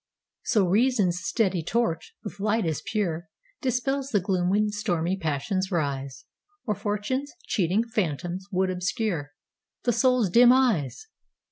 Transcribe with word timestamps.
So 0.41 0.67
Reason's 0.67 1.19
steady 1.21 1.61
torch, 1.61 2.15
with 2.23 2.39
light 2.39 2.65
as 2.65 2.81
pure, 2.83 3.27
Dispels 3.61 4.09
the 4.09 4.19
gloom 4.19 4.49
when 4.49 4.71
stormy 4.71 5.15
passions 5.15 5.69
rise, 5.71 6.25
Or 6.65 6.73
Fortune's 6.73 7.31
cheating 7.45 7.83
phantoms 7.83 8.47
would 8.51 8.71
obscureThe 8.71 9.91
soul's 9.93 10.31
dim 10.31 10.51
eyes! 10.51 11.05